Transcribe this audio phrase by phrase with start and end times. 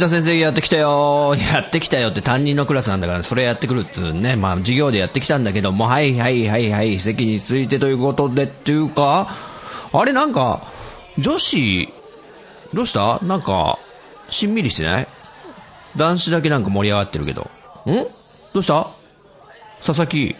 [0.00, 4.36] ね陣太先生やってきたよやってきたよって担任のクラスなんだから、それやってくるっつうね。
[4.36, 9.28] まあ、授業でやってきたんだけども、はいはいはいはい、席についてということでっていうか、
[9.92, 10.62] あれなんか、
[11.18, 11.92] 女子、
[12.72, 13.18] どうした？
[13.22, 13.78] なんか、
[14.30, 15.08] しんみりしてない？
[15.96, 17.50] 男子だけなんか盛り上がってるけど。
[17.86, 17.92] ん？
[18.54, 18.86] どうした？
[19.84, 20.36] 佐々木。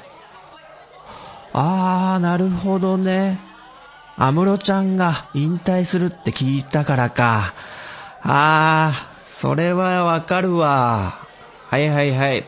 [1.53, 3.41] あー、なるほどね。
[4.17, 7.55] 安室ちゃんが引退するって聞いたからか。
[8.23, 11.21] あー、それはわかるわ。
[11.69, 12.45] はいはいはい。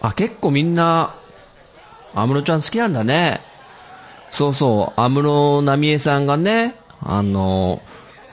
[0.00, 1.14] あ、結構みんな、
[2.12, 3.40] 安室ちゃん好きなんだね。
[4.32, 7.82] そうそう、安室奈美恵さんがね、あの、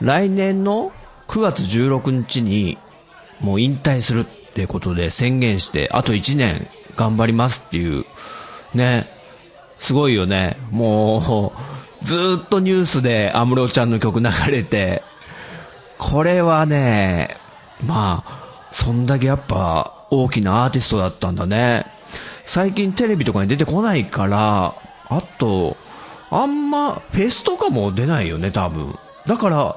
[0.01, 0.91] 来年の
[1.27, 2.79] 9月16日に、
[3.39, 8.03] もう引退するってことで宣言して、あと1年頑張りますっていう、
[8.73, 9.07] ね、
[9.77, 10.57] すごいよね。
[10.71, 11.53] も
[12.01, 15.03] う、ずっとニュースで安室ちゃんの曲流れて、
[16.00, 17.38] これはね、
[17.86, 21.86] まあ、そんだけやっぱ大きなアーティストだったんだね。
[22.45, 24.75] 最近テレビとかに出てこないから、
[25.09, 25.78] あと、
[26.31, 28.97] あんまフェスとかも出ないよね、多分。
[29.28, 29.75] だから、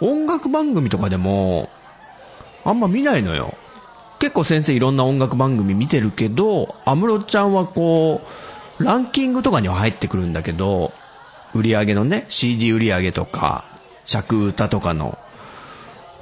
[0.00, 1.68] 音楽番組とかでも、
[2.64, 3.54] あんま見ないのよ。
[4.18, 8.20] 結構先生いろんな音楽番組見てるけど、安室ちゃんはこ
[8.78, 10.92] う、ランキングとかには入ってくるんだけど、
[11.54, 13.64] 売り上げのね、CD 売り上げとか、
[14.04, 15.18] 尺歌とかの、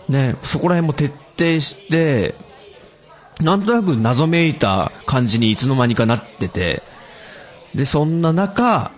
[0.09, 1.06] ね、そこら辺も徹
[1.39, 2.34] 底して、
[3.41, 6.83] なんとなく謎めいた感じにいつの間にかなってて、
[7.75, 8.91] で、そんな中、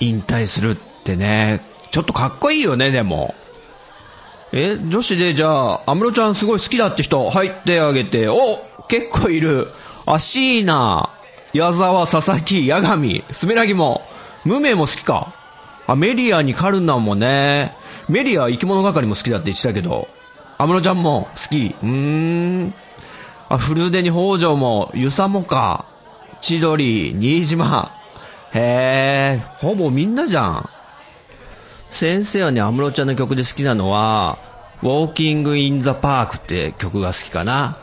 [0.00, 3.34] 引退するってね、ちょっとかっこいいよね、でも。
[4.52, 8.36] え、女子でじゃあ、安室ちゃんすごい好きだって人、入ってあげて、お
[8.88, 9.66] 結構いる。
[10.04, 11.10] あ、椎名、
[11.52, 14.02] 矢沢、佐々木、八神、スメラギも、
[14.44, 15.34] 無名も好きか。
[15.86, 17.74] あ、メリアにカルナもね、
[18.08, 20.08] メリア生き物係も好きだって言ってたけど、
[20.58, 21.74] 安室ちゃんも好き。
[21.82, 22.74] うーん。
[23.48, 25.86] あ、フルデに北条も、ユサモか、
[26.40, 27.92] 千鳥、新島。
[28.54, 30.70] へえ、ほぼみんなじゃん。
[31.90, 34.38] 先生はね、安室ちゃんの曲で好きなのは、
[34.82, 37.76] ウォーキング・イン・ザ・パークって曲が好きかな。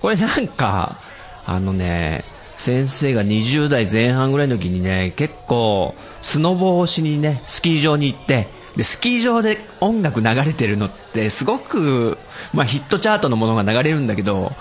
[0.00, 0.98] これなんか、
[1.44, 2.24] あのね、
[2.56, 12.18] 先生が20代前半ぐらいの時にね、結構、スノボをしにね、スキー場に行って、で、スキー場で音楽流れてるのって、すごく、
[12.52, 14.52] まあヒットチャートのものが流れるんだけど、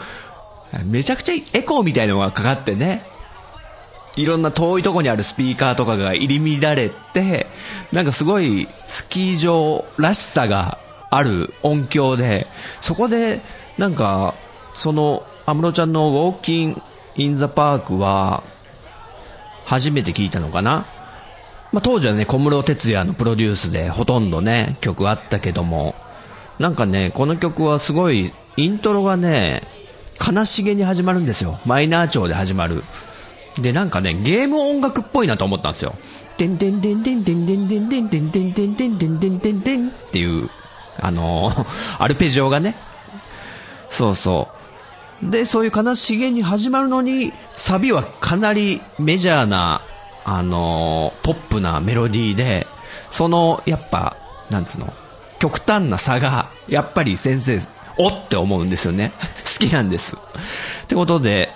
[0.85, 3.05] めちゃくちゃエコーみたいなのがかかってね、
[4.15, 7.47] いろんな遠いとこにあるスピーカーとかが入り乱れて、
[7.91, 10.79] なんかすごいスキー場らしさが
[11.09, 12.47] ある音響で、
[12.81, 13.41] そこで、
[13.77, 14.35] なんか、
[14.73, 16.81] その、安室ちゃんのウォーキン・
[17.15, 18.43] イン・ザ・パークは、
[19.65, 20.85] 初めて聞いたのかな。
[21.71, 25.95] まあ、当時はね、小室哲也のプロデュースでほとんどね、曲あったけども、
[26.59, 29.63] なんかね、この曲はすごい、イントロがね、
[30.19, 31.59] 悲しげに始まるんですよ。
[31.65, 32.83] マイナー調で始まる。
[33.57, 35.95] で、なんかね、ゲーム音楽っぽいなと思ったんですよ。
[36.37, 40.49] てんてんてんてんてんてんてんてんてんてんてんてんてんてんてんてんっていう、
[40.99, 41.51] あの、
[41.99, 42.75] アルペジオがね。
[43.89, 44.49] そうそ
[45.23, 45.31] う。
[45.31, 49.81] で、そういう悲しげに始まるのに、サビはかなりメジャーな、
[50.23, 52.67] あの、ポップなメロディーで、
[53.09, 54.17] その、やっぱ、
[54.49, 54.93] なんつうの、
[55.39, 57.59] 極端な差が、やっぱり先生、
[57.97, 59.11] おって思うんですよね。
[59.59, 60.15] 好きなんです。
[60.15, 61.49] ってことで、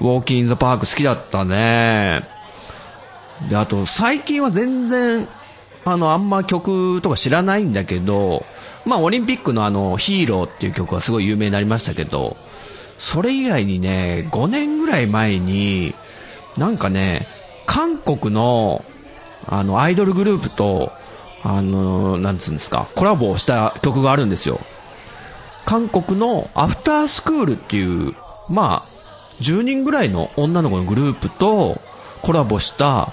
[0.00, 2.22] ウォーキン・ザ・パーク好きだったね。
[3.48, 5.28] で、あと、最近は全然、
[5.84, 8.44] あの、あんま曲とか知らないんだけど、
[8.84, 12.36] まあ、オリンピックのあの、ヒーローっていう曲はすごい有名になりましたけど、
[12.98, 15.94] それ以外にね、5年ぐらい前に、
[16.58, 17.26] なんかね、
[17.70, 18.84] 韓国の、
[19.46, 20.90] あの、アイドルグループと、
[21.44, 24.58] あの、なんつうんですか、コラボをした曲があるんですよ。
[25.66, 28.16] 韓国のアフタースクールっていう、
[28.50, 28.82] まあ、
[29.40, 31.80] 10人ぐらいの女の子のグループと
[32.22, 33.12] コラボした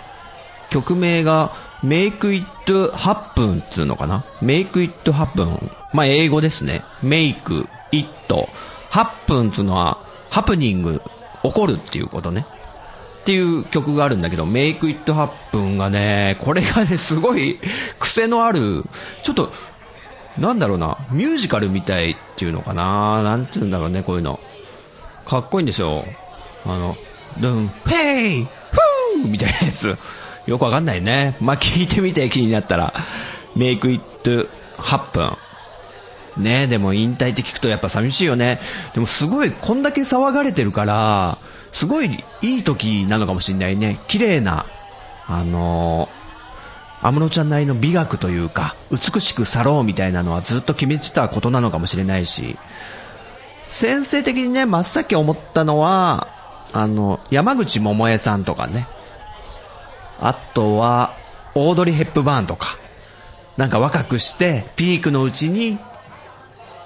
[0.71, 2.47] 曲名が make it
[2.89, 5.69] happen っていうのかな？Make it happen。
[5.93, 6.81] まあ、英語ですね。
[7.03, 8.09] make it
[8.89, 9.99] happen っていうのは、
[10.31, 11.03] ハプニング、
[11.43, 12.47] 起こるっていうことね。
[13.27, 17.59] っていう曲があるんだけど、Make It Happen がね、これがね、すごい
[17.99, 18.85] 癖のある、
[19.21, 19.51] ちょっと、
[20.37, 24.39] なんだろうな、ミュージカルみたいっていうのかななんて言うんだろうね、こういうの。
[25.25, 26.05] かっこいいんですよ。
[26.63, 26.95] あの、
[27.37, 29.97] ドン、ヘイフーみたいなやつ。
[30.45, 31.35] よくわかんないね。
[31.41, 32.93] まあ、聞いてみて気になったら、
[33.57, 35.35] Make It Happen。
[36.37, 38.61] ねでも引退って聞くとやっぱ寂しいよね。
[38.93, 41.37] でもすごい、こんだけ騒がれてるから、
[41.77, 43.99] すごいいい時なのかもしれないね。
[44.07, 44.65] 綺麗な、
[45.27, 46.09] あの
[47.03, 52.57] 安室ちゃんなりの美学というか、美しく去ろうみたいなのはずっと決めてたことなのかもしれないし、
[53.69, 56.27] 先生的にね、真っ先思ったのは、
[56.73, 58.87] あの、山口百恵さんとかね、
[60.19, 61.13] あとは、
[61.53, 62.79] オードリー・ヘップバーンとか、
[63.55, 65.77] なんか若くして、ピークのうちに、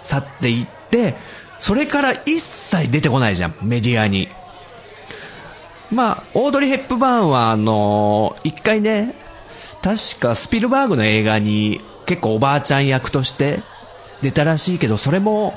[0.02, 1.16] 去っていって、
[1.60, 4.28] それから一切出てこないじゃん、メディアに。
[5.92, 9.14] まあ、オードリー・ヘップバーンは、あのー、一回ね、
[9.82, 13.62] 確かスピルバーグの映画に結構おばあちゃん役として
[14.22, 15.54] 出たらしいけど、それも、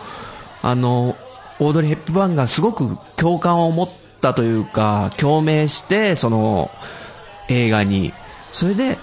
[0.60, 1.16] あの、
[1.60, 2.84] オードリー・ヘップバーンがすごく
[3.16, 3.90] 共感を持っ
[4.20, 6.70] たというか、共鳴して、その、
[7.48, 8.12] 映画に、
[8.50, 8.98] それで、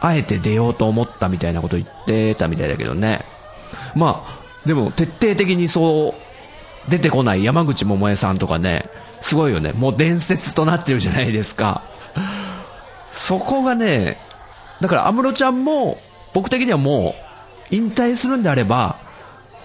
[0.00, 3.24] あえて出ようと思ったみたいなこと言ってたみたいだけどね。
[3.94, 6.14] まあ、でも徹底的にそ
[6.86, 8.88] う、出てこない山口百恵さんとかね、
[9.20, 9.72] すごいよね。
[9.72, 11.82] もう伝説となってるじゃないですか。
[13.12, 14.18] そこがね、
[14.80, 15.98] だから安室ちゃんも、
[16.32, 17.14] 僕的にはも
[17.70, 18.98] う、引退するんであれば、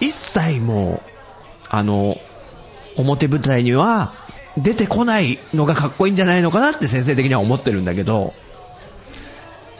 [0.00, 1.10] 一切もう、
[1.68, 2.18] あの、
[2.96, 4.12] 表舞台には
[4.56, 8.34] 出てこないのがかっこいいんじゃないのかなって先生的には思ってるんだけど、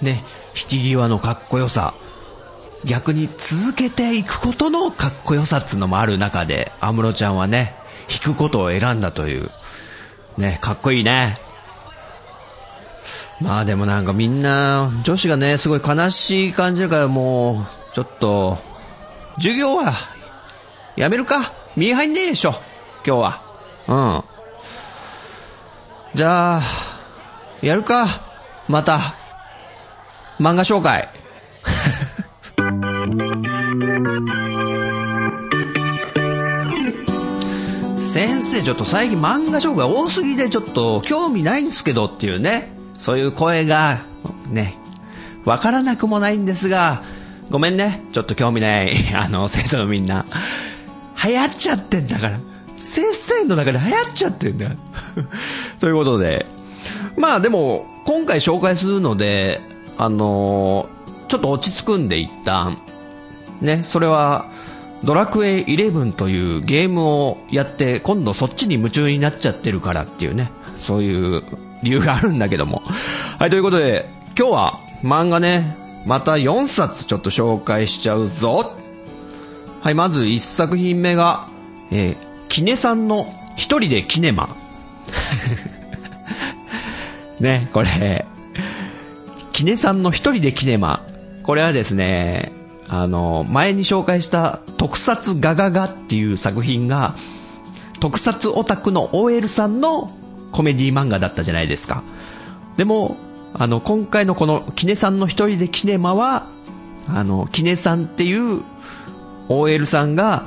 [0.02, 0.22] ね、
[0.54, 1.94] 引き際のかっこよさ、
[2.84, 7.74] 逆に続けていくことのかっこよさっていうのもある中で、安室ちゃんはね、
[8.08, 9.48] 弾くことを選んだという、
[10.36, 11.34] ね、かっこいいね。
[13.40, 18.58] まあでもなんかみんな、女子がね、すごい悲しい感じだからもう、ちょっと、
[19.36, 19.94] 授業は、
[20.96, 22.54] やめるか見え入んねえでしょ
[23.06, 23.42] 今日は。
[23.88, 24.24] うん。
[26.14, 26.62] じゃあ、
[27.60, 28.06] やるか
[28.68, 29.16] また、
[30.38, 31.08] 漫画紹介。
[38.16, 43.98] 先生ちょっと最近漫画紹介多すぎでちょっと興味ないんですけどっていうね、そういう声が
[44.48, 44.74] ね、
[45.44, 47.02] わからなくもないんですが、
[47.50, 50.24] ごめんね、ちょっと興味ない、 あの、生徒のみんな。
[51.22, 52.40] 流行っちゃってんだから。
[52.78, 54.70] 先生の中で流行っちゃってんだよ。
[55.78, 56.46] ということで、
[57.18, 59.60] まあでも、今回紹介するので、
[59.98, 62.78] あのー、ちょっと落ち着くんで一旦、
[63.60, 64.46] ね、それは、
[65.04, 71.42] ドラクエ11というゲームをやって今度そっちに夢中になっちゃってるからっていうね、そういう
[71.82, 72.82] 理由があるんだけども。
[73.38, 74.08] はい、ということで、
[74.38, 75.76] 今日は漫画ね、
[76.06, 78.76] また4冊ちょっと紹介しちゃうぞ。
[79.82, 81.48] はい、まず1作品目が、
[81.90, 82.16] えー、
[82.48, 84.56] キネさんの一人でキネマ。
[87.40, 88.24] ね、これ、
[89.52, 91.02] キネさんの一人でキネマ。
[91.42, 92.52] これはですね、
[92.88, 97.14] あの、前に紹介した特撮ガガガっていう作品が、
[98.00, 100.10] 特撮オタクの OL さんの
[100.52, 102.02] コメディ漫画だったじゃないですか。
[102.76, 103.16] でも、
[103.54, 106.46] あの、今回のこのキネさんの一人でキネマは、
[107.08, 108.62] あの、キネさんっていう
[109.48, 110.44] OL さんが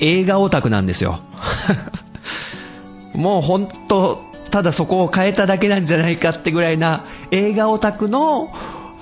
[0.00, 1.20] 映画オタクなんですよ。
[3.14, 4.18] もう本当
[4.50, 8.52] ただそこを変えただけなんじゃないかってぐらいな映画オタクの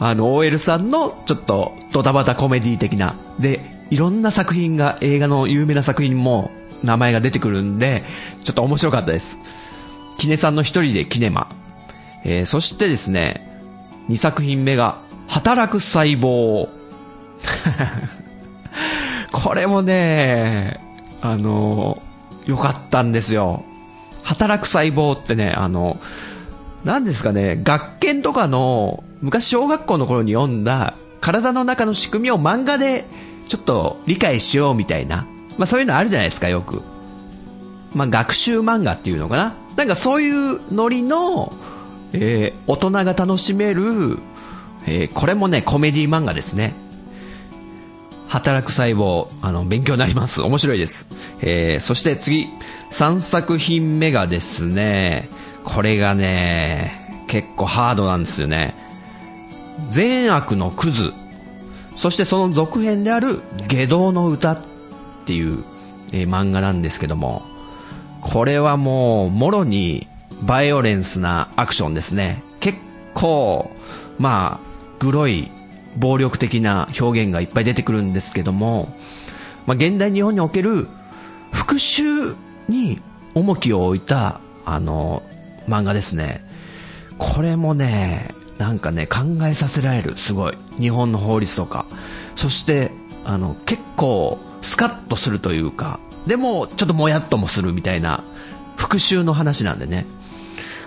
[0.01, 6.51] あの、OL さんのちょっとドタバタコメディ的な、で、いろんな作品が、映画の有名な作品も
[6.83, 8.03] 名前が出てくるんで、
[8.43, 9.39] ちょっと面白かったです。
[10.19, 11.49] キネさんの一人でキネマ。
[12.25, 13.47] えー、そしてですね、
[14.09, 16.69] 2作品目が、働く細胞。
[19.31, 20.81] これもね、
[21.21, 22.03] あの、
[22.47, 23.65] 良かったんですよ。
[24.23, 26.01] 働く細胞ってね、あの、
[26.85, 33.05] 何ですかね、学研とかの昔小学校の頃に読んだ体の中の仕組みを漫画で
[33.49, 35.27] ちょっと理解しようみたいな、
[35.59, 36.83] まあそういうのあるじゃないですか、よく。
[37.95, 39.55] まあ学習漫画っていうのかな。
[39.77, 41.53] なんかそういうノリの、
[42.13, 44.19] えー、大人が楽しめる、
[44.87, 46.75] えー、これもね、コメディ漫画ですね。
[48.29, 50.41] 働く細胞、あの、勉強になります。
[50.41, 51.09] 面白いです。
[51.41, 52.49] えー、そして次、
[52.93, 55.29] 3作品目がですね、
[55.65, 58.90] これがね、結構ハードなんですよね。
[59.89, 61.13] 善悪のクズ、
[61.97, 64.59] そしてその続編である下道の歌っ
[65.27, 65.65] ていう、
[66.13, 67.43] えー、漫画なんですけども、
[68.21, 70.07] これはもう、もろに
[70.43, 72.43] バイオレンスなアクションですね。
[72.61, 72.79] 結
[73.15, 73.71] 構、
[74.19, 75.51] まあ、グロい、
[75.97, 78.95] 暴力的な表現がいっぱい出てくるんですけども、
[79.67, 80.87] まあ、現代日本における
[81.53, 82.37] 復讐
[82.69, 83.01] に
[83.35, 85.23] 重きを置いた、あの、
[85.67, 86.45] 漫画ですね。
[87.19, 88.29] これもね、
[88.61, 90.53] なんかね、考えさせられる、すごい。
[90.79, 91.87] 日本の法律とか。
[92.37, 92.91] そして、
[93.25, 98.23] あの、結構、スカッとするというか、でも、ちょっともやっともするみたいな、
[98.77, 100.05] 復讐の話なんでね。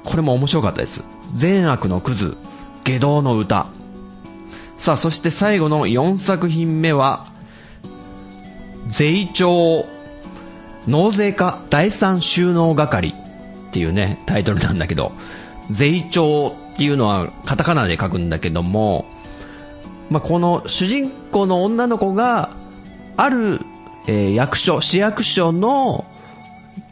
[0.03, 1.03] これも面白かったです。
[1.33, 2.37] 善悪のクズ、
[2.83, 3.65] 下道の歌。
[4.77, 7.25] さあ、そして最後の4作品目は、
[8.87, 9.87] 税調、
[10.85, 13.15] 納税課第三収納係
[13.69, 15.11] っていうね、タイトルなんだけど、
[15.71, 19.05] 税調っていうのはカタカナで書くんだけども、
[20.09, 22.55] まあ、この主人公の女の子が、
[23.15, 23.59] ある、
[24.07, 26.05] えー、役所、市役所の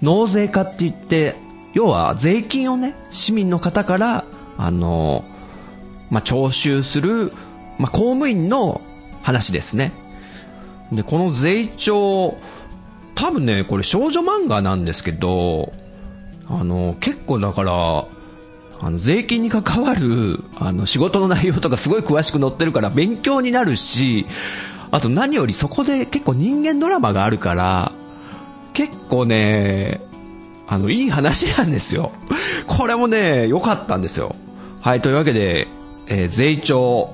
[0.02, 1.36] 納税課って言って、
[1.74, 4.26] 要は税金をね、市民の方から、
[4.58, 5.24] あの、
[6.10, 7.32] まあ、徴収する、
[7.80, 8.82] まあ、公務員の
[9.24, 9.94] 話ですね。
[10.92, 12.38] で、この税調、
[13.16, 15.72] 多分ね、これ少女漫画なんですけど、
[16.48, 18.06] あの、結構だから、
[18.84, 24.26] あの、税金に関わる、あの、仕事の内容とかすごい詳しく載ってるから勉強になるし、
[24.90, 27.92] あと何よりそこで結構人間ドラマがあるから、
[28.74, 30.02] 結構ね、
[30.68, 32.12] あの、いい話なんですよ。
[32.68, 34.36] これもね、良かったんですよ。
[34.82, 35.68] はい、というわけで、
[36.08, 37.14] えー、税調、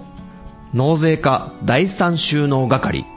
[0.73, 2.99] 納税課、第三収納係。
[2.99, 3.07] 今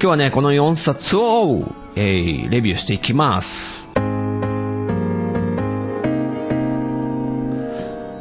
[0.00, 1.60] 日はね、この4冊を、
[1.94, 3.89] えー、レビューしていきます。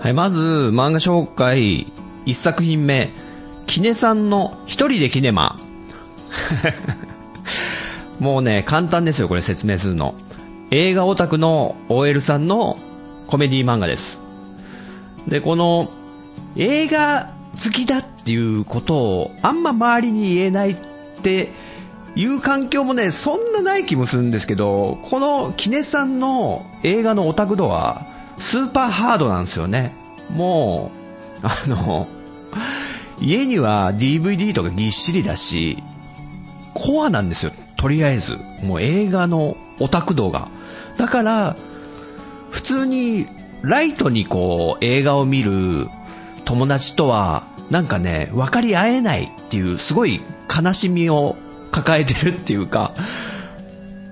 [0.10, 0.40] はい、まず、
[0.74, 1.86] 漫画紹介、
[2.26, 3.12] 1作品目、
[3.68, 5.60] キネさんの一人でキネマ。
[8.20, 10.16] もうね、簡単ですよ、これ説明するの。
[10.72, 12.80] 映画オタクの OL さんの
[13.28, 14.20] コメディ漫画です。
[15.28, 15.92] で、この
[16.56, 17.30] 映画
[17.64, 20.78] 好きだっていうことをあんま周りに言えないっ
[21.22, 21.54] て
[22.16, 29.94] いう環境もね、そんなない気もするんですけど、このキネさんの映画のオタク度はスーパーハードなんですよね。
[30.32, 30.92] も
[31.44, 32.08] う、あの、
[33.22, 35.84] 家には DVD とかぎっしりだし、
[36.74, 37.52] コアなんですよ。
[37.76, 38.38] とりあえず。
[38.64, 40.50] もう映画のオタク度が。
[40.98, 41.56] だから、
[42.52, 43.28] 普通に
[43.62, 45.88] ライトにこう映画を見る
[46.46, 51.36] 友達とはなんかね、分かり合えないっていうすごい悲しみを
[51.72, 52.96] 抱えてるっていうか、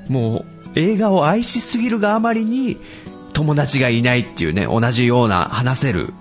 [0.10, 2.78] もう映画を愛しすぎるがあまりに
[3.34, 6.14] 友達がいないっていうね、同じような話せる。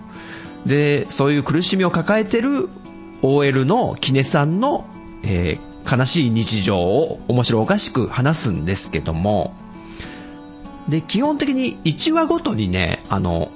[0.67, 2.69] で、そういう苦しみを抱えてる
[3.23, 4.87] OL のキネさんの、
[5.23, 9.55] えー、悲しい日常を面白おかしく話すんですけども、
[10.89, 13.51] で、基本的に1話ごとにね、あの、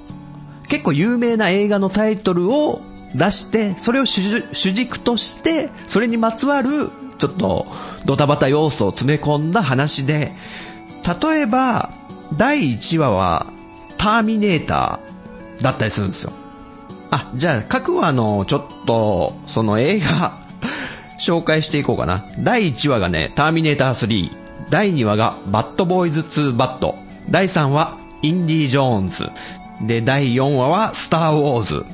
[0.67, 2.81] 結構有名な映画のタイトルを
[3.13, 7.67] 出して、それを主軸として、それにまつわる、ちょっと、
[8.05, 10.33] ドタバタ要素を詰め込んだ話で、
[11.21, 11.93] 例えば、
[12.37, 13.47] 第1話は、
[13.97, 16.33] ターミネーターだったりするんですよ。
[17.11, 20.33] あ、じゃあ、各話の、ちょっと、その映画
[21.19, 22.25] 紹介していこうかな。
[22.39, 24.31] 第1話がね、ターミネーター3。
[24.69, 26.95] 第2話が、バッドボーイズ2バッド。
[27.29, 29.29] 第3話、インディ・ジョーンズ。
[29.81, 31.85] で、第4話は、スター・ウォーズ。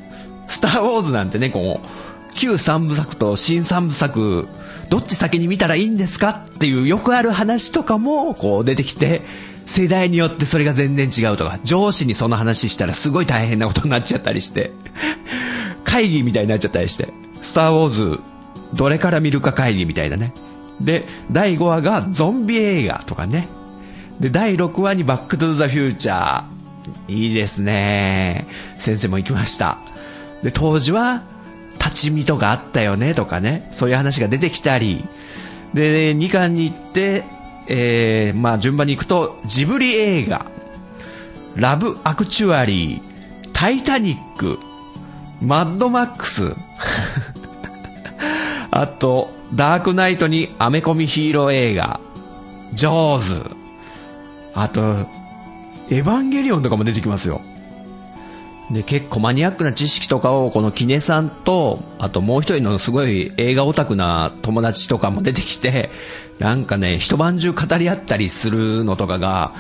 [0.48, 4.48] スター・ウォーズなんてね、こう、旧三部作と新三部作、
[4.90, 9.24] どっち先に見たらいいんですかっていうよくある話とかも、こう出てきて、
[9.68, 14.72] 世代によってそれが全然違うとか、上司にその話したらすごい大変なことになっちゃったりして、
[15.84, 17.10] 会議みたいになっちゃったりして、
[17.42, 18.20] スター・ウォーズ、
[18.74, 20.34] どれから見るか会議みたいなね。
[20.80, 23.50] で、第5話がゾンビ映画とかね。
[24.22, 27.14] で、第6話にバックトゥザフューチャー。
[27.14, 28.48] いいですね。
[28.78, 29.80] 先生も行きました。
[30.44, 31.24] で、当時は、
[31.78, 33.68] 立ち見とかあったよねとかね。
[33.72, 35.06] そういう話が出てきたり。
[35.74, 37.24] で、2巻に行って、
[37.70, 40.46] えー、まあ順番に行くと、ジブリ映画、
[41.56, 43.02] ラブ・アクチュアリー、
[43.54, 44.60] タイタニック、
[45.42, 46.56] マッドマックス、
[48.72, 52.00] あと、ダークナイトにアメコミヒーロー映画、
[52.74, 53.44] ジョーズ、
[54.54, 54.82] あと、
[55.90, 57.42] エヴァンゲリオンとかも出てきますよ。
[58.72, 65.90] で、結構マニアックな知識とかをこのキネさんと、あともう一人のすごい映画オタクな友達とかも出てきて、
[66.40, 69.54] なんかね、一晩中語り合ったりするのとかが、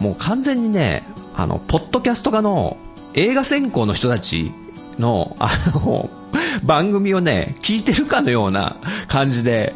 [0.00, 2.78] もう完全にね、あの、ポッドキャスト家の
[3.14, 4.50] 映画専攻の人たち
[4.98, 6.08] の、あの、
[6.64, 8.76] 番組をね、聞いてるかのような
[9.08, 9.74] 感じで、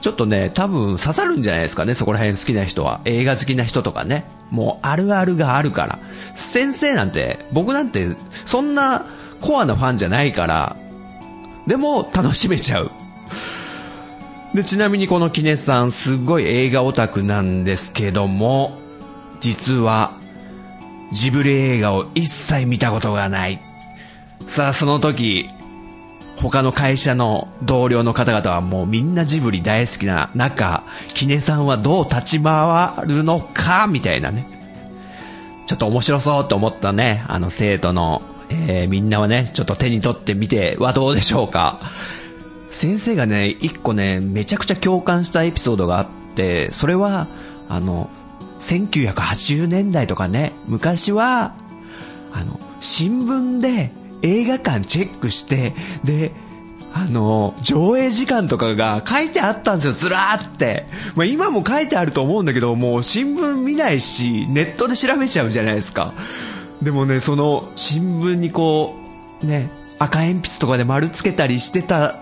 [0.00, 3.00] ちょっとね、多分刺さるんじゃないですかね、そこら辺好きな人は。
[3.04, 4.24] 映画好きな人とかね。
[4.50, 5.98] もうあるあるがあるから。
[6.34, 9.06] 先生なんて、僕なんて、そんな
[9.40, 10.76] コアなファンじゃないから、
[11.66, 12.90] でも楽しめちゃう。
[14.54, 18.78] で、ちなみにこのキネさん、すごい映画オタクなんですけども、
[19.40, 20.12] 実は、
[21.10, 23.60] ジブリ映画を一切見たことがない。
[24.48, 25.48] さあ、その時、
[26.36, 30.84] 他の会社の同僚の方々はもうみんなジブリ大好きな中、
[31.14, 34.46] キネさんはどう立ち回るのか、みたいなね。
[35.66, 41.78] ちょっと面白そうと思ったね、あの生徒の、えー、みんなはね、ちょっと手に取ってみてはどうでしょうか。
[42.72, 47.28] 先生がね、一個ね、めちゃくちゃ共感したエピソードがあって、それは、
[47.68, 48.10] あの、
[48.60, 51.54] 1980年代とかね、昔は、
[52.32, 55.74] あの、新聞で映画館チェックして、
[56.04, 56.32] で、
[56.94, 60.86] あの、上映時間とかが書いてあったんですよ、ずらーって。
[61.14, 66.12] まあ、今も書いてあると思うんだけど、もう新聞見ないし、ネットで調べちゃうじゃないですか。
[66.82, 68.94] でもね、その新聞にこ
[69.42, 72.16] う、ね、赤鉛筆とかで丸つけたりしてた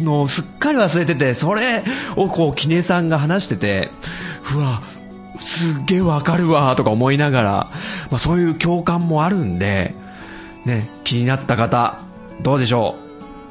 [0.00, 1.82] のをすっかり忘れてて、それ
[2.16, 3.90] をこう、キネさんが話してて、
[4.54, 4.80] うわ、
[5.38, 7.50] すっげえわかるわ、とか思いながら、
[8.10, 9.94] まあそういう共感もあるんで、
[10.64, 12.00] ね、気になった方、
[12.40, 12.96] どうでしょ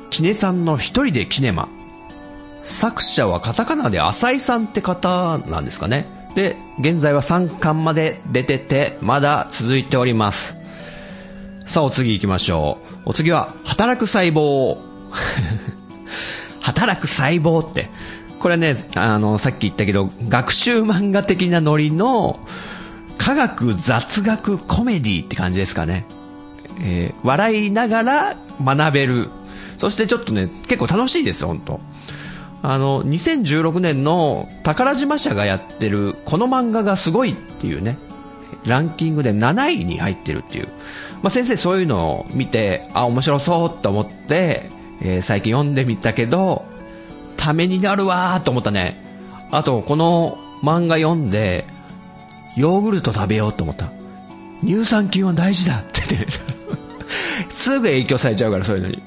[0.07, 0.09] う？
[0.09, 1.67] キネさんの一人でキネマ。
[2.63, 6.05] 作者はカタカナで浅井さんって方なんですかね？
[6.35, 10.55] で、現在は3巻まで出てて、まだ続いております。
[11.65, 13.09] さあ、お次行きましょう。
[13.09, 14.77] お次は、働く細胞。
[16.61, 17.89] 働く細胞って。
[18.39, 22.39] これね、あの、さっき言ったけど、学習漫画的なノリの、
[23.17, 26.05] 科学雑学コメディって感じですかね。
[26.81, 29.29] えー、笑いながら学べる。
[29.77, 31.79] そしてちょっとね、結構楽しいですよ、本当
[32.63, 37.97] あの、2016年の宝島社がやってる、この漫画がすごいっていうね、
[38.65, 40.67] ランキングで7位に入ってるっていう。
[41.21, 44.69] まあ、先生そういうのを見て、あ、面白そうと思って、
[45.01, 46.65] えー、最近読んでみたけど、
[47.37, 49.01] ためになるわーと思ったね。
[49.49, 51.65] あと、この漫画読んで、
[52.55, 53.91] ヨーグルト食べようと思った。
[54.63, 55.81] 乳酸菌は大事だ。
[57.49, 59.01] すぐ影響されちゃうから、そういうのに。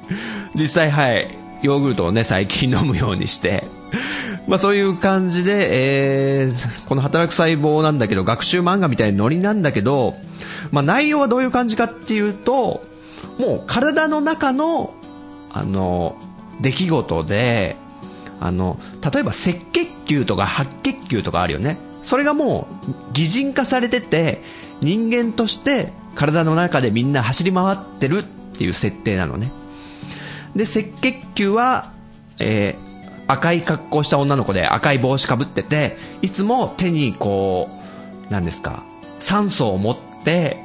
[0.54, 1.28] 実際、はい、
[1.62, 3.64] ヨーグルトをね、最近飲むようにして、
[4.46, 10.14] まあそういう感じで、えー、この働く細胞なんだけど、学習漫画みたいなノリなんだけど、
[10.70, 12.84] まあ内容はどういう感じかっていうと、
[13.38, 14.94] もう体の中の、
[15.50, 16.16] あの、
[16.60, 17.76] 出来事で、
[18.40, 21.78] あの、例えば赤血球とか白血球とかあるよね。
[22.02, 24.42] それがもう擬人化されてて、
[24.82, 29.50] 人間として体の中でみんな走り回ってるっていう設定なのね。
[30.54, 31.90] で、赤血球は、
[32.38, 37.68] えー、赤い格好した女の子で赤い帽子かぶってて、いつも手にこ
[38.28, 38.84] う、何ですか、
[39.20, 40.56] 酸素を持って、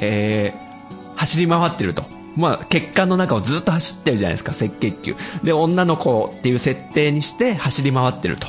[0.00, 2.04] えー、走り回ってると。
[2.34, 5.16] まあ、血管の中をずっと走ってるじゃないですか、赤血球。
[5.42, 8.46] で、女の子っていう設定にして走り回ってると。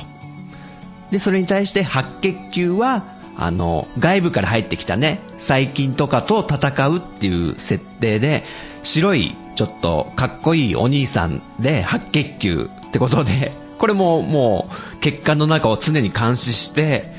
[1.10, 3.04] で、それに対して白血球は、
[3.36, 8.44] あの、外部から入ってきたね、細菌とかと戦うっていう設定で、
[8.82, 17.12] 白い、ちょっとかっこいいお兄さんで白血球ってことで、これももう血管の中を常に監視して、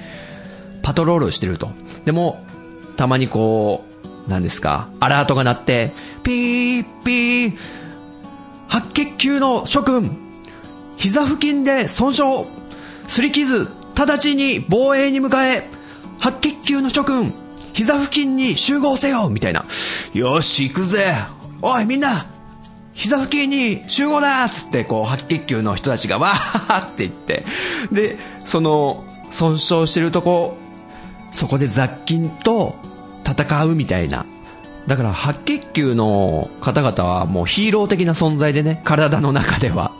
[0.81, 1.69] パトロールしてると。
[2.05, 2.45] でも、
[2.97, 5.91] たまにこう、何ですか、アラートが鳴って、
[6.23, 7.57] ピー、ピー、
[8.67, 10.17] 白血球の諸君、
[10.97, 12.23] 膝付近で損傷、
[13.07, 15.69] 擦り傷、直ちに防衛に向かえ、
[16.25, 17.31] 白血球の諸君、
[17.73, 19.63] 膝付近に集合せよみたいな。
[20.15, 21.13] よし、行くぜ
[21.61, 22.25] おい、みんな
[22.93, 27.45] 膝付近に集合だつって、こう、白血球の人たちがわーって言って、
[27.91, 30.57] で、その、損傷してるとこ、
[31.31, 32.75] そこで雑菌と
[33.23, 34.25] 戦うみたいな。
[34.87, 39.91] だから白血球の方々はもうヒーロー的な存在でね、体の中では。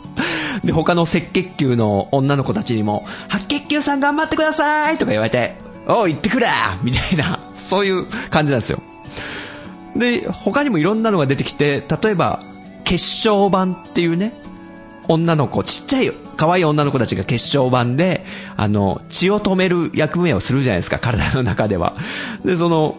[0.64, 6.48] で、他の赤血球の女の子たちにも、白血球さん頑張ってくださいとか言われて、おう、行ってくれ
[6.82, 8.82] みたいな、そういう感じなんですよ。
[9.94, 12.42] で、他にもいろんなのが出てきて、例えば、
[12.84, 14.32] 血小板っていうね、
[15.08, 18.24] 女の子、ちっちゃい可愛い女の子たちが血小板で、
[18.56, 21.94] あの、血を止める役目をするじゃないですか、体の中では。
[22.44, 22.96] で、その、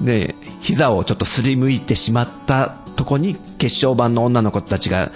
[0.00, 5.10] ね、膝をちょっとすりむいてしまったとこに血小板の女の子たちが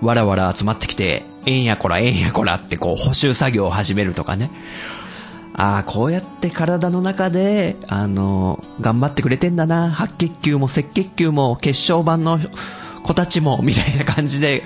[0.00, 4.50] わらわら集まってきて、えんやこらえんやこらってこう補修作業を始めるとかね。
[5.56, 9.88] ああ、こうやって体の中で、あの、頑張ってくれてんだな。
[9.88, 12.40] 白血球も赤血球も血小板の
[13.04, 14.64] 子たちも、みたいな感じで、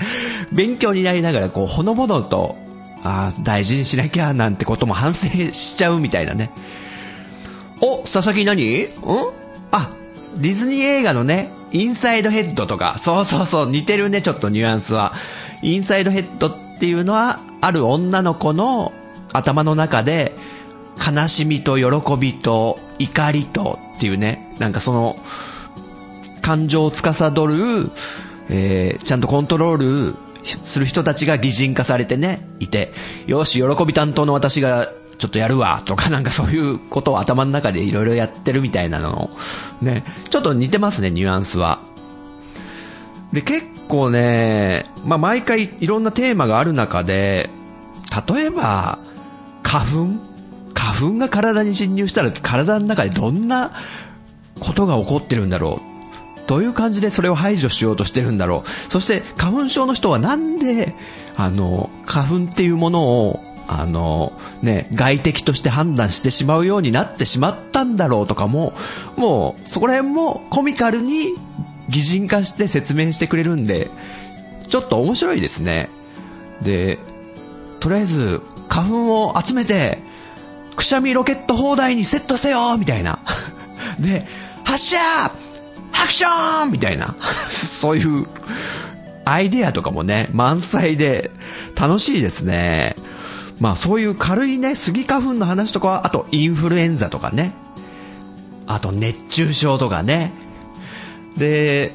[0.50, 2.56] 勉強になりながら、こう、ほのぼのと、
[3.04, 6.50] ああ、大事にしなきゃ、なんてことも反省しちゃうみたいなね。
[7.82, 8.84] お、佐々木何？
[8.84, 8.88] ん？
[9.70, 9.90] あ、
[10.36, 15.12] ディズニー映画のね、インサイドヘッドとか、そうそうそう、似てるね、ちょっとニュアンスは。
[15.62, 18.92] インサイドヘッドっていうのは、ある女の子の
[19.34, 20.32] 頭の中で、
[20.98, 25.16] 悲しみと喜びと怒りとっていうね、なんかその、
[26.42, 27.90] 感情を司る、
[28.48, 32.92] えー、ちゃんとコントロールする人たちが擬人化されてね、いて、
[33.26, 39.30] よし、喜び担当の私がちょっとやるわ、とか なんかそういうことを頭の中でいろいろやってるみたいなの
[39.82, 41.80] ね、ちょっと似てますね、ニュアンスは。
[43.32, 47.50] で、結構ね、まあ、毎回いろんなテーマがある中で、
[48.26, 48.98] 例えば、
[49.62, 50.27] 花粉
[50.98, 53.70] 花粉が体に侵入したら体の中でどんな
[54.58, 58.92] ことが起こってるんだろうどういう感じでそれを排除しようとしてるんだろう。
[58.92, 60.94] そして花粉症の人はなんで
[61.36, 64.32] あの花粉っていうものをあの
[64.62, 68.72] ね外敵として判断してしまうようになってしまったんだろうとかも
[69.16, 71.34] もうそこら辺もコミカルに
[71.90, 73.90] 擬人化して説明してくれるんで
[74.70, 75.90] ちょっと面白いですね。
[76.62, 76.98] で
[77.78, 80.07] とりあえず花粉を集めて
[80.78, 83.18] くしゃみロケット砲台にセットせよみたいな
[84.00, 84.26] で
[84.64, 84.96] 発射
[86.00, 87.16] アクションみたいな、
[87.80, 88.26] そういう
[89.24, 91.30] アイデアとかもね、満載で
[91.74, 92.94] 楽しいですね。
[93.60, 97.52] まあそういう軽いね、スギ花粉の話とか、あとインフルエンザとかね。
[98.66, 100.32] あと熱中症とかね。
[101.36, 101.94] で、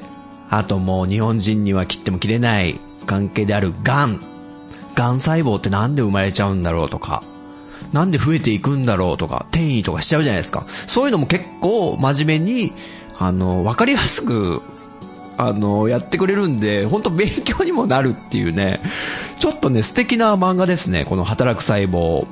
[0.49, 4.19] あともう日本人には切っても切れない関係である癌。
[4.95, 7.23] 癌細胞ってなんで生まれちゃうんだろうとか。
[7.93, 10.65] なんで増えていくんだろうとか、転移とかしちゃうじゃないですか。
[10.87, 12.73] そういうのも結構真面目に
[13.19, 14.61] あの、わかりやすく、
[15.37, 18.81] あの、やってくれるんで、本当勉強にもなるっていうね、
[19.39, 22.27] ちょっとね、素敵な漫画ですね、この働く細胞。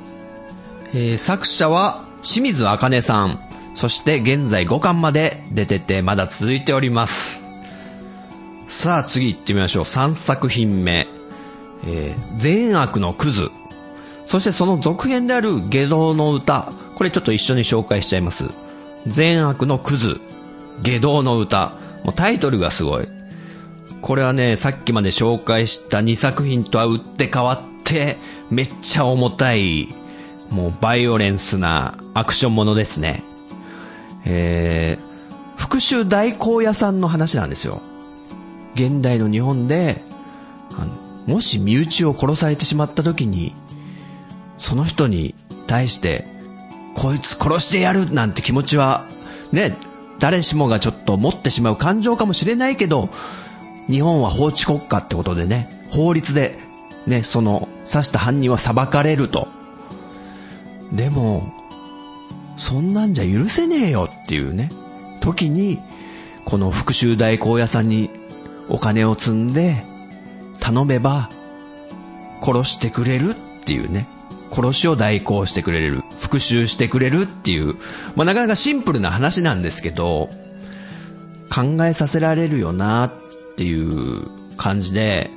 [0.92, 3.38] えー、作者は清水茜さん。
[3.74, 7.40] そして現在5巻まで出てて、まだ続いております。
[8.68, 9.84] さあ次行ってみましょう。
[9.84, 11.06] 3作品目。
[11.86, 13.50] えー、善悪のクズ。
[14.32, 16.72] そしてその続編である下道の歌。
[16.94, 18.44] これちょっと一緒に紹介しちゃいます。
[19.06, 20.22] 善悪のクズ。
[20.82, 21.74] 下道の歌。
[22.02, 23.08] もうタイトルがすごい。
[24.00, 28.16] これはね、さっきまで紹介した2作品とは打って変わって、
[28.48, 29.88] めっちゃ重たい、
[30.48, 33.22] もうバイオレンスなアクションものですね。
[34.24, 37.82] えー、復讐代行屋さんの話なんですよ。
[38.76, 40.02] 現代の日本で、
[41.26, 43.54] もし身内を殺されてしまった時に、
[44.62, 45.34] その人に
[45.66, 46.24] 対して、
[46.94, 49.06] こいつ殺してやるなんて気持ちは、
[49.50, 49.76] ね、
[50.20, 53.10] 誰しもがちょっと持ってしまう感情かもしれないけど、
[53.88, 56.56] 日本は法治国家ってことでね、法律で、
[57.08, 59.48] ね、その、刺した犯人は裁かれると。
[60.92, 61.52] でも、
[62.56, 64.70] そんなんじゃ許せねえよっていうね、
[65.20, 65.80] 時に、
[66.44, 68.10] この復讐代行屋さんに
[68.68, 69.84] お金を積んで、
[70.60, 71.30] 頼めば、
[72.40, 74.06] 殺してくれるっていうね。
[74.52, 77.74] 殺しを代行してくれる、復讐してくれるっていう、
[78.14, 80.28] まあ、なかなかシンプルな話なんですけど、
[81.52, 83.12] 考えさせられるよなっ
[83.56, 85.30] ていう感じで、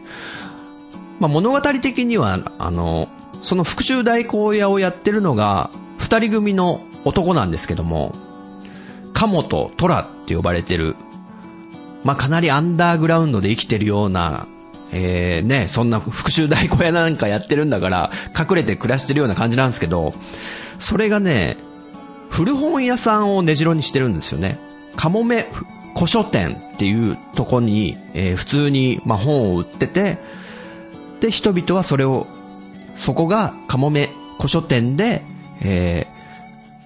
[1.20, 3.08] まあ、物語的には、あの、
[3.42, 8.14] その復讐代行屋をやってるのが、二人組の男なんですけども、
[9.14, 10.96] 鴨と虎って呼ばれてる、
[12.04, 14.48] まあ、かなりアンダーグラウンドで生きてるような
[14.92, 20.14] えー、ね、そんな復讐代行屋なんかやってるんだから、隠れて暮らしてるような感じなんですけど、
[20.80, 21.58] それがね、
[22.30, 24.60] 古本屋さんを根城にしてるんですよね。
[24.96, 25.48] かもめ
[25.96, 30.18] 古書店っていうとこに、えー、普通に、まあ、本を売ってて、
[31.22, 32.28] で、人々はそれを、
[32.96, 35.24] そこがかもめ古書店で、
[35.62, 36.08] え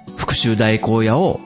[0.07, 1.39] ー、復讐代行屋を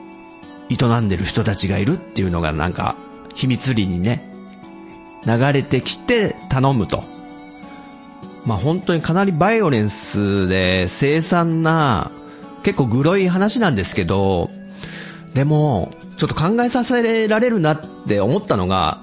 [0.68, 2.96] 営んでる人たちがいるっていうのがなんか、
[3.34, 4.33] 秘密裏にね、
[5.26, 7.04] 流れてきて頼むと。
[8.44, 12.10] まあ本当にかなりバイオレンスで凄惨な、
[12.62, 14.50] 結構グロい話なんですけど、
[15.34, 19.00] でも、ちょっと考えさせられるなって思ったのが、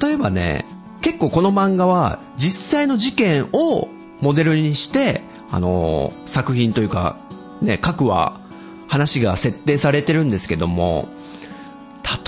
[0.00, 0.66] 例えばね、
[1.00, 3.88] 結構この漫画は実際の事件を
[4.20, 7.16] モデルにして、あの作品というか、
[7.60, 8.40] ね、各話、
[8.88, 11.08] 話が設定されてるんですけども、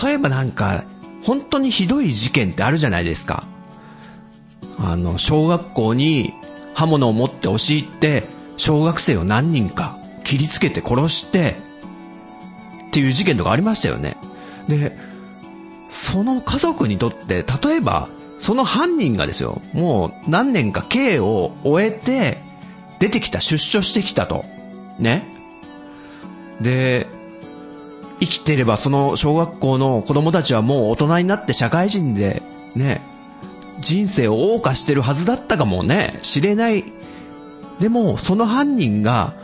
[0.02, 0.84] 例えばなんか、
[1.24, 3.44] 本当にひどい事件ってあるじゃないですか。
[4.78, 6.34] あの、小学校に
[6.74, 8.24] 刃物を持って押し入って、
[8.56, 11.56] 小学生を何人か切りつけて殺して、
[12.88, 14.16] っていう事件とかありましたよね。
[14.68, 14.96] で、
[15.90, 18.08] その家族にとって、例えば、
[18.38, 22.38] その犯人がですよ、もう何年か刑を終えて、
[22.98, 24.44] 出てきた、出所してきたと。
[24.98, 25.26] ね。
[26.60, 27.06] で、
[28.20, 32.42] 生きてればその小学校の子供たちはもう大人になって社会人で、
[32.74, 33.02] ね、
[33.80, 36.84] 人生を謳歌してるはずだったかもね、知れない。
[37.80, 39.34] でも、その犯人が、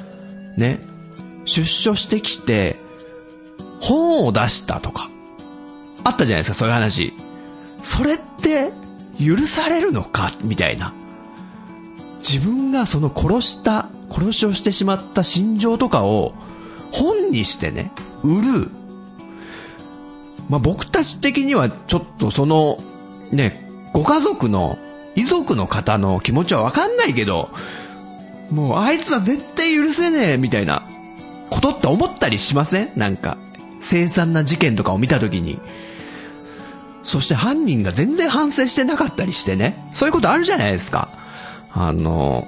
[0.56, 0.80] ね、
[1.44, 2.76] 出所してきて、
[3.80, 5.10] 本を出したとか、
[6.04, 7.12] あったじゃないですか、そういう話。
[7.82, 8.70] それって、
[9.18, 10.30] 許されるのか？
[10.42, 10.94] みたいな。
[12.20, 16.34] 自分がその殺した、殺しをしてしまった心情とかを
[16.92, 18.70] 本にしてね、売る。
[20.48, 22.78] まあ、僕たち的にはちょっとその、
[23.30, 24.78] ね、ご家族の、
[25.14, 27.50] 遺族の方の気持ちはわかんないけど、
[28.50, 30.88] もうあいつは絶対許せねえみたいな
[31.50, 32.92] ことって思ったりしません？
[32.96, 33.36] なんか、
[33.80, 35.60] 凄惨な事件とかを見たときに。
[37.02, 39.88] そして犯人が全然反省してなかったりしてね。
[39.94, 41.08] そういうことあるじゃないですか。
[41.72, 42.46] あの、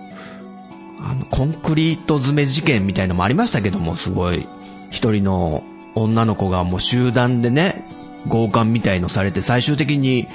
[1.00, 4.46] あの、コンクリート詰め事件みたいのもありましたけども、すごい、
[4.92, 7.84] 一人の女の子がもう集団でね、
[8.28, 10.28] 強姦みたいのされて最終的に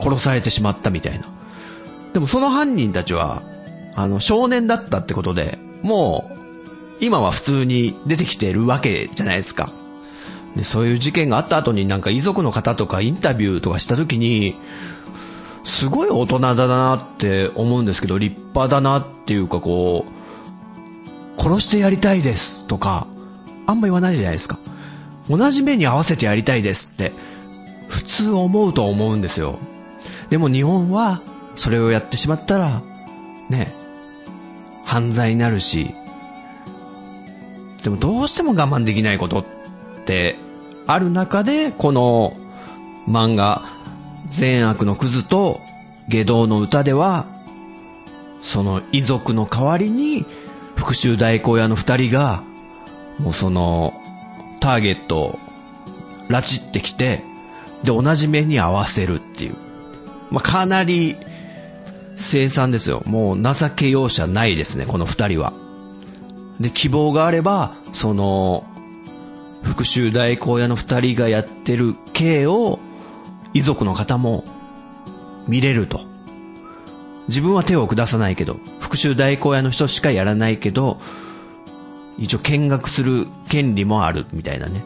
[0.00, 1.26] 殺されてしまったみたいな。
[2.14, 3.42] でもその犯人たちは、
[3.94, 6.38] あの、少年だったってことで、もう、
[7.00, 9.70] 今は普通に出てきてるわけじゃないですか。
[10.56, 14.54] で、そういう事件があった後になんか遺族の方とかインタビューとかした時に、
[15.64, 23.06] すごい大人だなって思うんですけど、立派だなっていうかこう、殺してやりたいですとか、
[23.68, 24.58] あんま言わないじゃないですか。
[25.28, 27.12] 同じ目に合わせてやりたいですって、
[27.86, 29.58] 普通思うと思うんですよ。
[30.30, 31.20] でも日本は、
[31.54, 32.82] それをやってしまったら、
[33.50, 33.74] ね、
[34.84, 35.94] 犯罪になるし、
[37.82, 39.44] でもどうしても我慢できないことっ
[40.06, 40.36] て
[40.86, 42.36] ある中で、この
[43.06, 43.66] 漫画、
[44.30, 45.60] 善悪のクズと
[46.08, 47.26] 下道の歌では、
[48.40, 50.24] その遺族の代わりに、
[50.74, 52.42] 復讐代行屋の二人が、
[53.18, 54.00] もうその、
[54.60, 55.38] ターゲットを
[56.28, 57.22] 拉致ってきて、
[57.82, 59.56] で、同じ目に合わせるっていう。
[60.30, 61.16] まあ、かなり、
[62.16, 63.02] 凄惨ですよ。
[63.06, 65.52] もう情け容赦ないですね、この二人は。
[66.60, 68.64] で、希望があれば、その、
[69.62, 72.80] 復讐代行屋の二人がやってる刑を、
[73.54, 74.44] 遺族の方も
[75.46, 76.00] 見れると。
[77.28, 81.00] 自分は手を下さないけど、復讐代行屋の人しかやらないけど、
[82.18, 84.82] 一応見学する権利もあるみたいなね。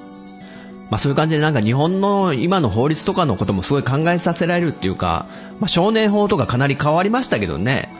[0.90, 5.27] まあそういう感じでなんか日本の今の法律とかのこともすごい考えさせられるっていうか、
[5.59, 7.92] まあ少年法とかかなり変わりましたけどね。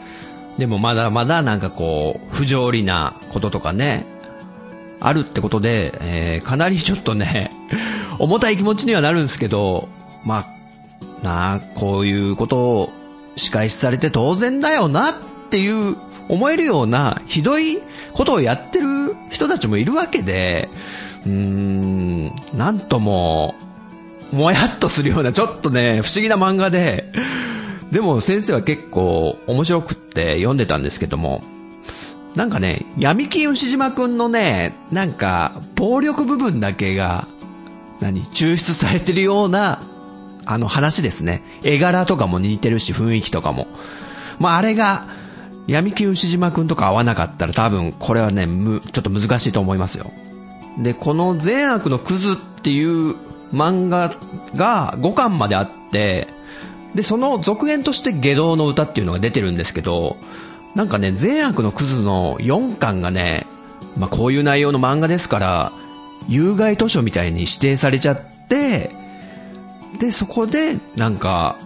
[0.57, 4.05] でもまだまだなんかこう、不条理なこととかね、
[4.99, 7.51] あるってことで、えー、かなりちょっとね、
[8.19, 9.89] 重たい気持ちにはなるんですけど、
[10.23, 10.45] まあ、
[11.23, 12.93] なあ、こういうことを
[13.35, 15.13] 仕返しされて当然だよなっ
[15.49, 15.95] ていう
[16.29, 17.79] 思えるようなひどい
[18.13, 20.69] ことをやってる人たちもいるわけで、
[21.25, 23.55] うーん、なんとも、
[24.31, 27.11] もやっとするようなちょっとね、不思議な漫画で、
[27.91, 31.43] でも先生は結構面白くって読んでたんですけども、
[32.35, 37.27] なんかね、闇金牛島くんのね、なんか、暴力部分だけが、
[37.99, 39.81] 何、抽出されてるような、
[40.45, 41.43] あの話ですね。
[41.63, 43.67] 絵柄とかも似てるし、雰囲気とかも。
[44.39, 45.05] まあ、あれが、
[45.67, 50.11] 闇金牛島くんとか合わなかったら多分、これはね、む、ちょっと難しいと思いますよ。
[50.77, 53.15] で、この善悪のクズっていう
[53.53, 54.11] 漫画
[54.55, 56.27] が5巻まであって、
[56.95, 60.17] で、その続編として下道の歌っていうのが出てるんですけど、
[60.75, 63.47] なんかね、善悪のクズの4巻がね、
[63.97, 65.71] まあ、こういう内容の漫画ですから、
[66.27, 68.91] 有害図書みたいに指定されちゃって、
[69.99, 71.57] で、そこで、なんか、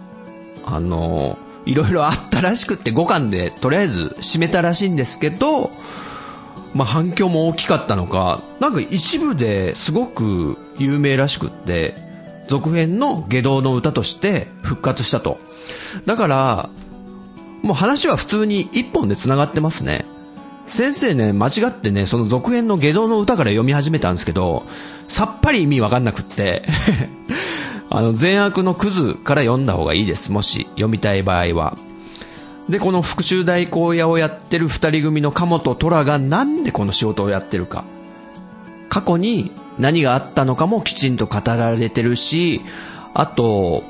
[0.64, 5.70] あの、いろいろあったらしくって5巻でとりあえず締めたらしいんですけど、
[6.74, 11.94] まあ、反響も大きかったのか、なんか一部ですごく有名らしくって、
[12.48, 15.38] 続編の下道の歌として復活したと。
[16.06, 16.70] だから、
[17.62, 20.06] もう話は普通に一本で繋がってますね。
[20.66, 24.62] 先生ね、間違ってね、その続編の下道の歌から読み始めたんですけど、
[25.08, 26.64] さっぱり意味わかんなくって
[27.90, 30.30] あの、善悪のクズから読んだ方がいいです。
[30.30, 31.76] もし読みたい場合は。
[32.68, 37.84] で、この復讐代行屋をやってる二人組の鴨と虎がなんでこの仕事をやってるか。
[38.90, 42.60] 過去に何があったのかもきちんと語られてるし、
[43.14, 43.82] あと、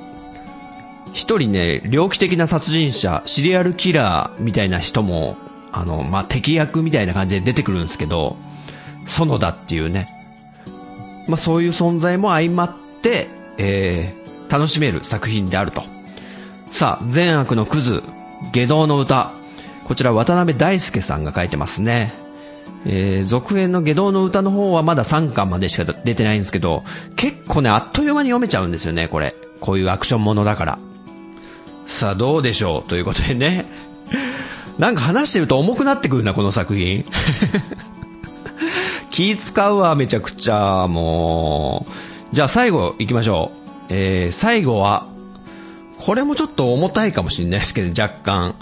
[1.13, 5.37] 一人ね、猟奇的な殺人者、シリアルキラーみたいな人も、
[5.73, 8.37] あの、まあ、敵役みたいな感じで出てくるんですけど、
[9.07, 10.09] 園田っていうね、
[11.27, 15.83] まあ、そういう存在も相まって、えー、楽しめる作品であると。
[16.71, 18.03] さあ、善悪のクズ、
[18.53, 19.33] 下道の歌。
[19.85, 22.13] こちら渡辺大輔さんが書いてますね。
[22.85, 26.85] えー、続編の下道の歌の方はまだ3巻までしか出てないんですけど、
[27.17, 29.35] 結構ね、あっという間に読めちゃうんですよね、これ。
[29.61, 30.79] こういうアクションものだから。
[31.87, 33.67] さあ、どうでしょうということでね。
[34.79, 37.05] なんか話してると重くなってくるな、この作品。
[39.11, 42.08] 気使うわ、めちゃくちゃ、もう。
[42.33, 43.87] じゃあ最後行きましょう。
[43.91, 45.07] えー、最後は、
[45.99, 48.55] これもちょっと重たいかもしれないですけど、若干。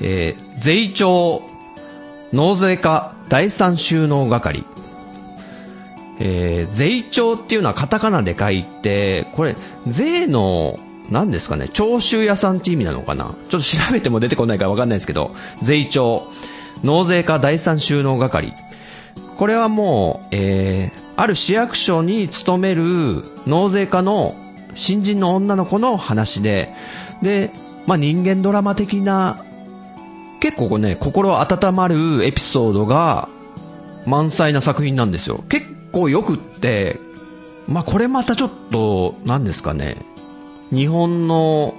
[0.00, 1.42] えー、税調、
[2.32, 4.64] 納税課第三収納係。
[6.20, 10.78] えー、税調っていうのはカタカナで書いて、これ、税の、
[11.10, 13.34] 何ですかね、徴収屋さんって意味なのかな？
[13.48, 16.28] ちょっと調べても出てこないからわかんないですけど、税調、
[16.84, 18.52] 納税課第三収納係。
[19.36, 24.36] これはもう、えー、ある市役所に勤める納税課の
[24.76, 26.72] 新人の女の子の話で、
[27.22, 27.50] で、
[27.88, 29.44] まあ、人間ドラマ的な、
[30.38, 33.28] 結構ね、心温まるエピソードが
[34.06, 35.42] 満載な作品なんですよ。
[35.48, 37.00] 結構よくって、
[37.66, 39.96] まあ、これまたちょっと、何ですかね、
[40.70, 41.74] 日本の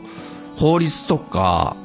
[0.58, 1.78] 法律とか、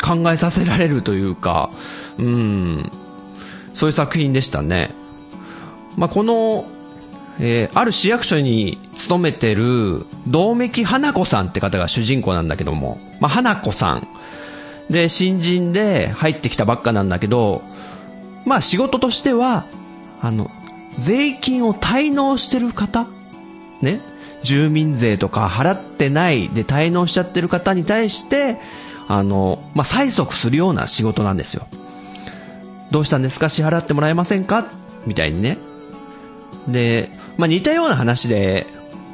[0.00, 1.70] 考えさせられるというか、
[2.18, 2.92] うん、
[3.72, 4.94] そういう作品でしたね。
[5.96, 6.66] まあ、この、
[7.40, 14.08] えー、ある市役所に勤めてる、道明花子さんって方が主人公なんだけども、まあ、花子さん。
[14.90, 17.62] で、新人で入ってきたばっかなんだけど、
[18.44, 19.64] まあ仕事としては、
[20.20, 20.50] あの、
[20.98, 23.06] 税金を滞納してる方。
[23.80, 24.00] ね。
[24.42, 26.50] 住民税とか払ってない。
[26.50, 28.58] で滞納しちゃってる方に対して、
[29.08, 31.66] あの、まあ、催促するような仕事なんですよ。
[32.90, 33.48] どうしたんですか？
[33.48, 34.66] 支払ってもらえませんか？
[35.06, 35.56] みたいにね。
[36.68, 38.66] で、まあ、似たような話で、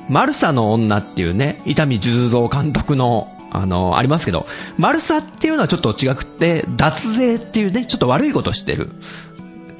[0.08, 8.90] マルサの女っていうね、伊丹十三監督の、あの、ありますけど、マルサっていうのはちょっと違くて、脱税っていうね、ちょっと悪いことしてる。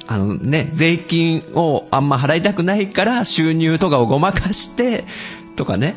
[0.07, 5.05] あのね、税金をあんま払いたくないから収入とかをごまかして、
[5.55, 5.95] とかね。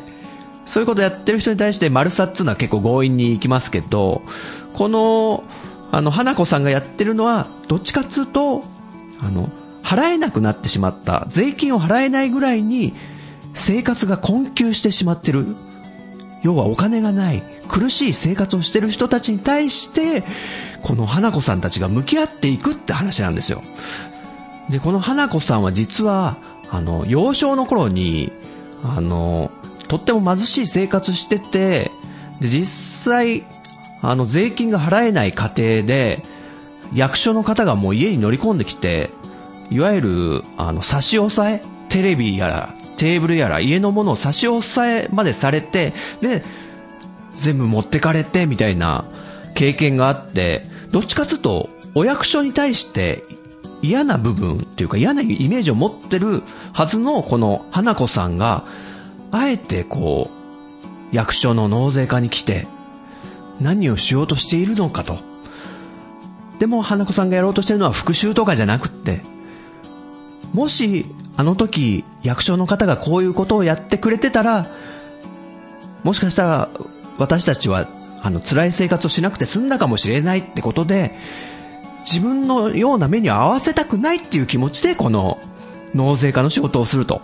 [0.65, 4.23] そういうことやってる人に対してマルサっていうのは結構強引に行きますけど、
[4.73, 5.43] この、
[5.91, 8.63] あの、花子さんがやってるのは、どっちかっつうと、
[9.21, 9.49] あの、
[9.85, 12.95] 払えなくなってしまった、税金を払えないぐらいに、
[13.53, 15.55] 生活が困窮してしまってる。
[16.41, 20.23] 要はお金がない、苦しい生活をしてる人たちに対して、
[20.81, 23.61] この花子さんたちが向き合っていくって話なんですよ。
[24.69, 26.37] で、この花子さんは実は、
[26.71, 28.31] あの、幼少の頃に、
[28.83, 29.51] あの、
[29.87, 31.91] とっても貧しい生活してて、
[32.41, 33.45] で、実際、
[34.01, 36.23] あの、税金が払えない家庭で、
[36.93, 39.11] 役所の方がもう家に乗り込んできて、
[39.71, 41.61] いわゆる、あの、差し押さえ？
[41.89, 46.43] テレビやら、テーブルやら、家のものを差し押さえまでされて、で、
[47.37, 49.05] 全部持ってかれて、みたいな
[49.55, 53.23] 経験があって、どっちかというと、お役所に対して
[53.81, 58.65] 嫌な部分っていうか嫌なイメージを持ってるはずのこの花子さんが、
[59.31, 60.29] あえてこ
[61.11, 62.67] う、役所の納税課に来て、
[63.61, 65.17] 何をしようとしているのかと。
[66.59, 69.21] でも、花子さんがやろうとしてるのは復讐とかじゃなくって、
[70.55, 74.67] もし、あの時、役所の方がこういうことをやってくれてたら、
[76.03, 76.69] もしかしたら、
[77.17, 77.89] 私たちは、
[78.21, 81.13] あの、辛い生活をしなくて済んだかもしれないってことで、
[82.09, 85.39] 自分のような目に合わせたくないっていう気持ちで、この、
[85.93, 87.21] 納税課の仕事をすると。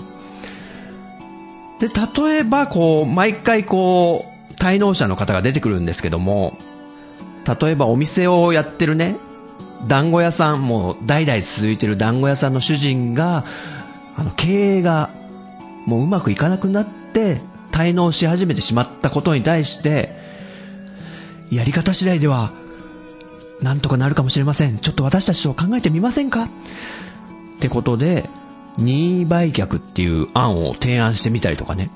[1.80, 6.58] で、例えば、こう、毎回こう、滞納者の方が出てくるんですけども、
[7.62, 9.15] 例えばお店をやってるね、
[9.88, 13.46] 団子屋さん、もう代々続いてる団子屋さんの主人が、
[14.15, 15.10] あの、経営が
[15.86, 17.41] もううまくいかなくなって、
[17.72, 20.15] 滞納し始めてしまったことに対して、
[21.50, 22.52] やり方次第では、
[23.62, 24.77] なんとかなるかもしれません。
[24.77, 26.44] ちょっと私たちと考えてみませんか？
[26.44, 26.48] っ
[27.60, 28.29] てことで、
[28.77, 31.92] 任意売却っていう案を提案してみたりとかね。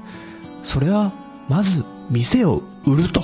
[0.63, 1.11] それは、
[1.47, 3.23] まず、店を売ると。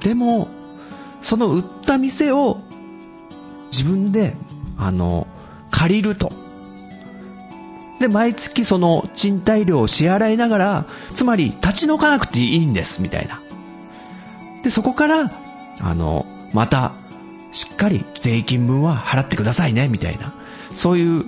[0.00, 0.48] でも、
[1.20, 2.60] その売った店を
[3.72, 4.36] 自分で、
[4.78, 5.26] あの、
[5.70, 6.30] 借りると。
[7.98, 13.40] で、毎月その賃貸料を支払いながら、つまり立ち退かなくていいんです、みたいな。
[14.62, 15.32] で、そこから、
[15.80, 16.92] あの、また、
[17.52, 20.34] しっかり税金分は払ってくださいね、みたいな。
[20.74, 21.24] そういう、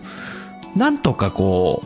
[0.76, 1.82] なんとかこ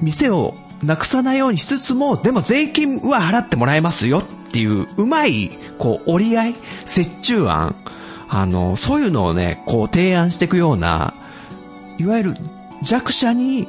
[0.00, 6.54] う、店をなくさないようにしつつも、でも税金は払ってもらえますよっていう、うまい、こう、折り合い、
[6.86, 7.76] 折衷案、
[8.34, 11.12] あの、そういうのをね、こう提案していくような、
[11.98, 12.34] いわゆる
[12.82, 13.68] 弱者に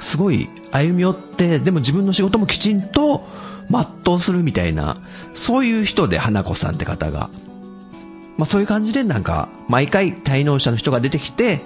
[0.00, 3.24] すごい歩み寄って、でも自分の仕事もきちんと
[3.70, 4.96] 全うするみたいな、
[5.32, 7.30] そういう人で花子さんって方が。
[8.36, 11.60] まあそういう感じでなんか、毎回滞納者の人が出てきて、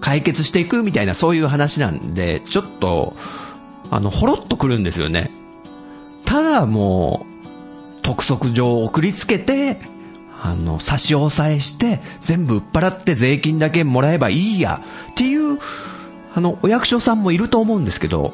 [0.00, 3.14] 解決していくみたいなそういう話なんで、ちょっと、
[3.92, 5.30] あの、ほろっとくるんですよね。
[6.24, 9.78] ただもう、督促状を送りつけて、
[10.46, 14.80] あの、差し押さえして、全部売っ払って税金だけもらえばいいや、
[15.10, 15.58] っていう、
[16.34, 18.32] あの、お役所さんもいると思うんですけど、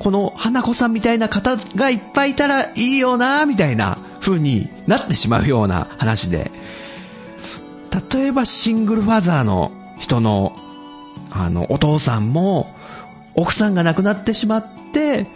[0.00, 6.50] この花子さんみたいな方がいっぱいいたらいいよな、みたいな風になってしまうような話で、
[8.12, 10.56] 例えばシングルファザーの人の、
[11.30, 12.74] あの、お父さんも、
[13.34, 15.26] 奥さんが亡くなってしまって、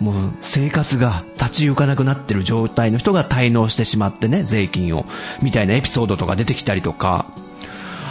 [0.00, 5.06] もう生活が立ち行かなくなってる状態の人が滞納してしまってね、税金を、
[5.42, 7.26] みたいなエピソードとか出てきたりとか、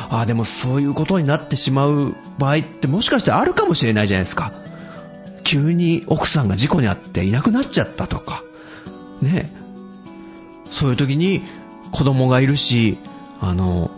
[0.09, 4.51] ああ、でもそういうことになってしまう場合ってもしかしてあるかもしれないじゃないですか。
[5.43, 8.43] 急に奥さんが事故に遭っていなくなっちゃったとか、
[9.21, 9.49] ね。
[10.71, 11.41] そういう時に
[11.91, 12.97] 子供がいるし、
[13.39, 13.91] あの、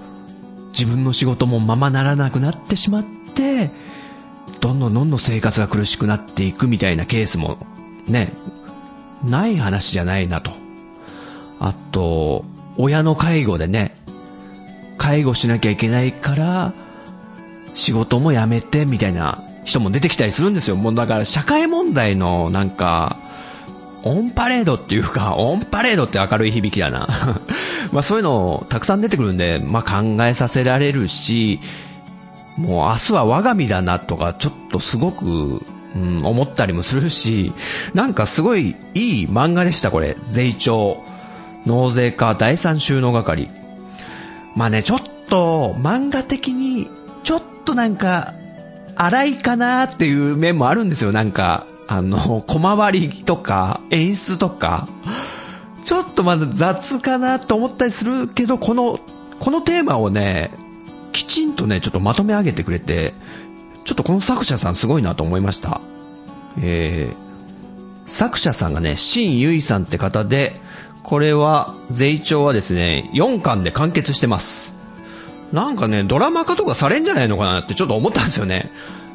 [0.71, 3.71] 自分の仕事もままならなくなってしまって、
[4.61, 7.57] どんどんどんどん生活が苦しくなっていくみたいなケースも
[8.09, 8.33] ね、
[9.23, 10.51] ない話じゃないなと。
[11.59, 12.45] あと、
[12.77, 13.95] 親の介護でね、
[14.97, 16.73] 介護しなきゃいけないから、
[17.73, 20.75] 仕事も辞めてみたいな人も出てきたりするんですよ。
[20.75, 23.17] もうだから社会問題のなんか、
[24.03, 27.07] オンパレードっていうか、オンパレードって明るい響きだな。
[27.91, 31.59] まあそういうのたくさん出てくるんで、まあ考えさせられるし、
[32.55, 35.61] もう明日は我が身だなとか、ちょっとすごく、
[35.95, 37.53] うん、思ったりもするし、
[37.93, 40.15] なんかすごいいい漫画でした、これ。
[40.23, 41.03] 税調。
[41.65, 43.49] 納税課第三収納係。
[44.55, 46.87] まあね、ちょっと漫画的に、
[47.23, 48.33] ちょっとなんか、
[48.95, 51.11] 荒いかなっていう面もあるんですよ。
[51.11, 54.87] なんか、あの、小回りとか、演出とか、
[55.85, 58.99] ちょっとまだ雑かなと思ったりするけど、この、
[59.39, 60.51] このテーマをね、
[61.13, 63.13] きちんとね、ちょっとまとめ上げてくれて、
[63.89, 65.81] ちょっとこの作者さんすごいなと思いました。
[66.61, 70.61] えー、作者さんがね、新ゆいさんって方で、
[71.01, 74.75] これは、税調はですね、4巻で完結してます。
[75.51, 78.69] なんかね、ドラマ化とかされんじゃないのかなってちょっと思ったんですよね。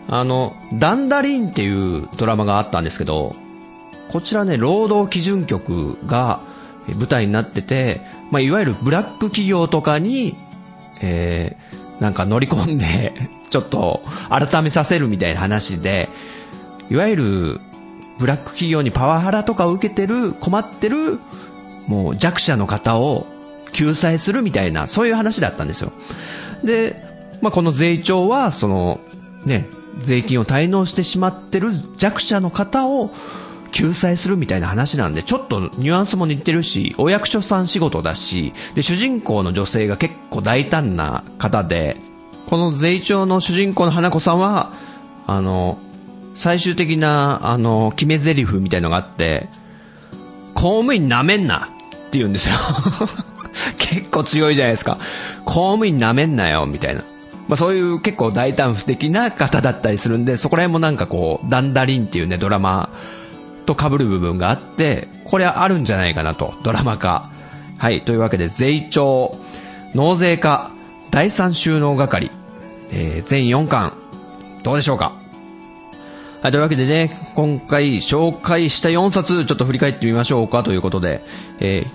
[0.09, 3.37] あの、ダンダリンっていうドラマがあったんですけど、
[4.09, 6.41] こちらね、労働基準局が
[6.89, 8.01] 舞台になってて、
[8.33, 10.35] まあ、いわゆるブラック企業とかに、
[11.01, 13.15] えー、なんか乗り込んで
[13.49, 16.11] ちょっと改めさせるみたいな話で、
[16.91, 17.61] いわゆる
[18.19, 21.19] ブラック企業にパワハラとかを受けてる、困ってる、
[21.87, 23.27] もう弱者の方を
[23.73, 25.93] 救済するみたいな、そういう話だったんですよ。
[26.63, 27.03] で、
[27.41, 29.01] まあ、この税調は、その、
[29.47, 29.67] ね、
[30.03, 33.11] 税金を滞納してしまってる弱者の方を
[33.75, 41.97] 救済するみたいな話なんで、ちょっとニュアンスも似てるし、お役所さん仕事だし、で、主人公の女性が結構大胆な方で、
[42.47, 44.73] この税調の主人公の花子さんは、
[45.27, 45.79] あの、
[46.37, 49.49] 最終的な、あの、決め台詞みたいのがあって、
[50.55, 51.69] 公務員なめんな
[52.07, 52.55] って言うんですよ
[53.79, 54.99] 結構強いじゃないですか。
[55.45, 57.03] 公務員なめんなよ、みたいな。
[57.49, 62.89] まあそういう結構大胆不敵な方だったりするんで、そこら辺もなんかこう、ダンダリンっていうね、ドラマ
[63.65, 67.31] と被る部分があって、これはあるんじゃないかなと、ドラマ化。
[67.79, 69.37] はい、というわけで、税調、
[69.95, 70.71] 納税課、
[71.11, 72.31] 第三収納係、
[72.91, 73.93] えー、全4巻、
[74.63, 75.13] どうでしょうか
[76.43, 81.25] はい、というわけでね、今回紹介した4冊、ちょっと振り返ってみましょうかということで、
[81.61, 81.87] え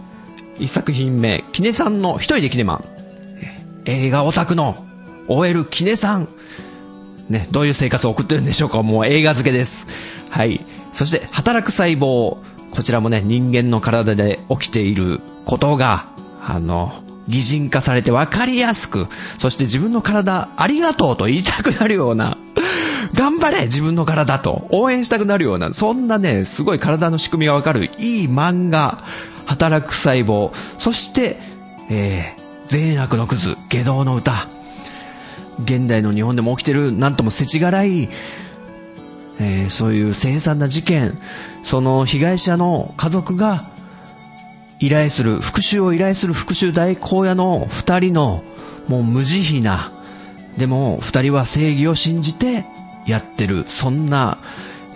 [0.58, 2.84] ー、1作品目、キネさんの一人でキネマン。
[3.86, 4.86] 映画オタクの
[5.28, 6.28] OL キネさん。
[7.30, 9.88] ね、どういう生活を送ってるんでしょうかもう映画付けです。
[10.30, 10.66] はい。
[11.00, 12.36] そして、働く細胞。
[12.72, 16.10] こちらもね、人間の体で起きていることが、
[16.46, 16.92] あの、
[17.30, 22.38] 擬人化されて分かりやすく、そして自分の体、ありがとうと言いたくなるような、
[23.14, 29.06] 頑張れ自分の体と応援したくなるような、そんなね、すごい体の仕組みがわかるいい漫画、
[29.46, 31.40] 働く細胞、そして、
[31.90, 34.50] えー、善悪のクズ、下道の歌。
[35.64, 38.10] 現代の日本でも起きてる、なんとも世知辛い、
[39.40, 41.18] えー、そういう凄惨な事件、
[41.64, 43.70] その被害者の家族が
[44.80, 48.44] 依頼する、復讐を依頼する復讐代行屋の二人の、
[48.88, 49.92] もう無慈悲な、
[50.58, 52.66] でも二人は正義を信じて
[53.06, 54.40] やってる、そんな、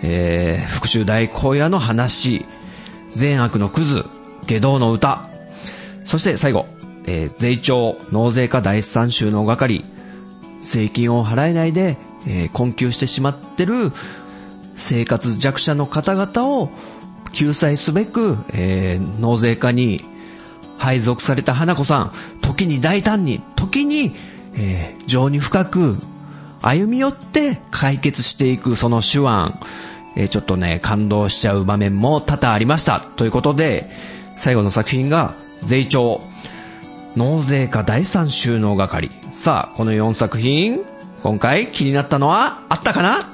[0.02, 2.44] えー、復讐代行屋の話、
[3.14, 4.04] 善悪のクズ、
[4.46, 5.28] 下道の歌、
[6.04, 6.66] そして最後、
[7.06, 9.84] えー、税調、納税課第三収納係、
[10.62, 13.92] 税金を払えないで、えー、困窮してしまってる
[14.76, 16.70] 生活弱者の方々を
[17.32, 20.00] 救済すべく、えー、納税課に
[20.78, 24.14] 配属された花子さん、時に大胆に、時に、
[24.54, 25.96] えー、情に深く
[26.62, 29.28] 歩み寄って解決していくその手腕、
[30.16, 33.00] えー、ちょっとね、感動しちゃう場面も多々ありました。
[33.00, 33.90] ということで、
[34.36, 36.22] 最後の作品が、税調、
[37.16, 39.10] 納税課第三収納係。
[39.32, 40.80] さあ、この4作品、
[41.22, 43.33] 今回気になったのはあったかな？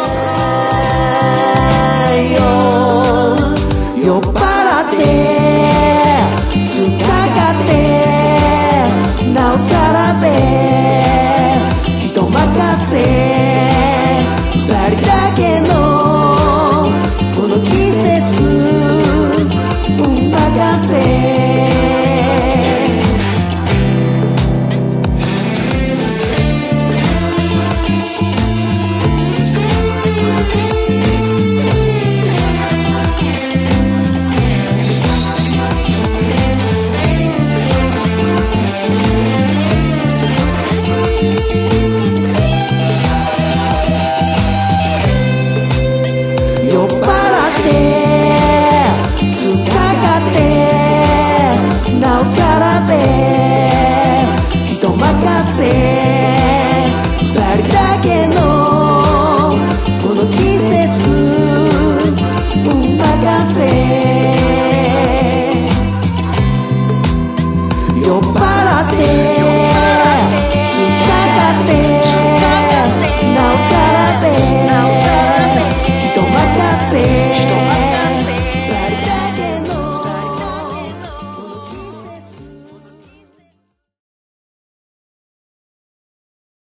[2.11, 2.33] さよ
[4.33, 4.83] なら